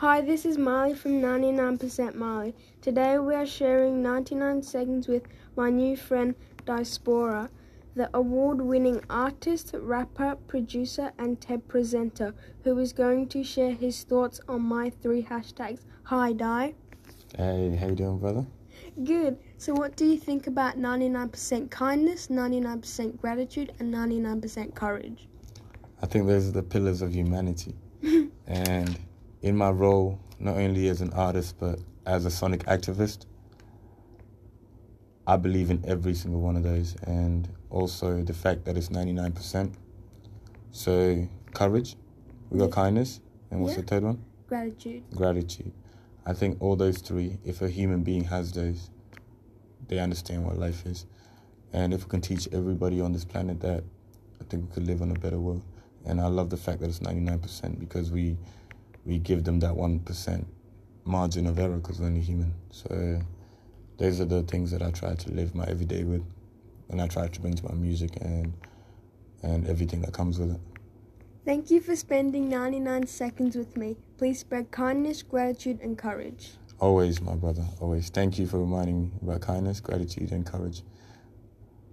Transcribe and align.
Hi, 0.00 0.20
this 0.20 0.44
is 0.44 0.58
Marley 0.58 0.92
from 0.92 1.22
99% 1.22 2.16
Marley. 2.16 2.54
Today 2.82 3.18
we 3.18 3.34
are 3.34 3.46
sharing 3.46 4.02
99 4.02 4.62
seconds 4.62 5.08
with 5.08 5.22
my 5.56 5.70
new 5.70 5.96
friend 5.96 6.34
Diaspora, 6.66 7.48
the 7.94 8.10
award 8.12 8.60
winning 8.60 9.00
artist, 9.08 9.70
rapper, 9.72 10.36
producer, 10.48 11.12
and 11.18 11.40
TED 11.40 11.66
presenter, 11.66 12.34
who 12.62 12.78
is 12.78 12.92
going 12.92 13.28
to 13.28 13.42
share 13.42 13.72
his 13.72 14.02
thoughts 14.02 14.38
on 14.46 14.60
my 14.60 14.90
three 14.90 15.22
hashtags. 15.22 15.80
Hi, 16.02 16.34
Di. 16.34 16.74
Hey, 17.34 17.74
how 17.76 17.86
you 17.86 17.94
doing, 17.94 18.18
brother? 18.18 18.46
Good. 19.02 19.38
So, 19.56 19.72
what 19.72 19.96
do 19.96 20.04
you 20.04 20.18
think 20.18 20.46
about 20.46 20.76
99% 20.76 21.70
kindness, 21.70 22.26
99% 22.26 23.18
gratitude, 23.18 23.72
and 23.78 23.94
99% 23.94 24.74
courage? 24.74 25.26
I 26.02 26.06
think 26.06 26.26
those 26.26 26.50
are 26.50 26.52
the 26.52 26.62
pillars 26.62 27.00
of 27.00 27.14
humanity. 27.14 27.74
and 28.46 28.98
in 29.42 29.56
my 29.56 29.70
role, 29.70 30.18
not 30.38 30.56
only 30.56 30.88
as 30.88 31.00
an 31.00 31.12
artist, 31.12 31.56
but 31.58 31.78
as 32.04 32.24
a 32.24 32.30
sonic 32.30 32.64
activist, 32.64 33.26
I 35.26 35.36
believe 35.36 35.70
in 35.70 35.84
every 35.86 36.14
single 36.14 36.40
one 36.40 36.56
of 36.56 36.62
those. 36.62 36.94
And 37.02 37.48
also 37.70 38.22
the 38.22 38.32
fact 38.32 38.64
that 38.64 38.76
it's 38.76 38.88
99%. 38.90 39.72
So, 40.70 41.26
courage, 41.52 41.96
we 42.50 42.58
got 42.58 42.66
Yeah. 42.66 42.70
kindness, 42.74 43.20
and 43.50 43.60
what's 43.62 43.74
Yeah. 43.74 43.80
the 43.82 43.86
third 43.86 44.04
one? 44.04 44.18
Gratitude. 44.46 45.02
Gratitude. 45.14 45.72
I 46.24 46.32
think 46.32 46.60
all 46.60 46.76
those 46.76 46.98
three, 46.98 47.38
if 47.44 47.62
a 47.62 47.68
human 47.68 48.02
being 48.02 48.24
has 48.24 48.52
those, 48.52 48.90
they 49.88 49.98
understand 49.98 50.44
what 50.44 50.58
life 50.58 50.86
is. 50.86 51.06
And 51.72 51.92
if 51.92 52.04
we 52.04 52.10
can 52.10 52.20
teach 52.20 52.48
everybody 52.52 53.00
on 53.00 53.12
this 53.12 53.24
planet 53.24 53.60
that, 53.60 53.84
I 54.40 54.44
think 54.44 54.68
we 54.68 54.74
could 54.74 54.86
live 54.86 55.02
on 55.02 55.10
a 55.10 55.14
better 55.18 55.38
world. 55.38 55.62
And 56.04 56.20
I 56.20 56.26
love 56.28 56.50
the 56.50 56.56
fact 56.56 56.80
that 56.80 56.88
it's 56.88 57.00
99% 57.00 57.78
because 57.80 58.10
we 58.12 58.36
we 59.06 59.18
give 59.18 59.44
them 59.44 59.60
that 59.60 59.72
1% 59.72 60.44
margin 61.04 61.46
of 61.46 61.58
error 61.58 61.76
because 61.76 62.00
we're 62.00 62.06
only 62.06 62.20
human. 62.20 62.52
So 62.70 63.20
those 63.98 64.20
are 64.20 64.24
the 64.24 64.42
things 64.42 64.70
that 64.72 64.82
I 64.82 64.90
try 64.90 65.14
to 65.14 65.30
live 65.30 65.54
my 65.54 65.64
everyday 65.64 66.04
with 66.04 66.24
and 66.90 67.00
I 67.00 67.06
try 67.06 67.28
to 67.28 67.40
bring 67.40 67.54
to 67.54 67.64
my 67.64 67.74
music 67.74 68.16
and 68.20 68.52
and 69.42 69.66
everything 69.68 70.00
that 70.00 70.12
comes 70.12 70.38
with 70.38 70.52
it. 70.52 70.60
Thank 71.44 71.70
you 71.70 71.80
for 71.80 71.94
spending 71.94 72.48
99 72.48 73.06
seconds 73.06 73.54
with 73.54 73.76
me. 73.76 73.96
Please 74.18 74.40
spread 74.40 74.72
kindness, 74.72 75.22
gratitude, 75.22 75.78
and 75.80 75.96
courage. 75.96 76.54
Always, 76.80 77.20
my 77.20 77.36
brother, 77.36 77.64
always. 77.80 78.08
Thank 78.08 78.38
you 78.38 78.46
for 78.48 78.58
reminding 78.58 79.02
me 79.02 79.10
about 79.22 79.42
kindness, 79.42 79.78
gratitude, 79.78 80.32
and 80.32 80.44
courage. 80.44 80.82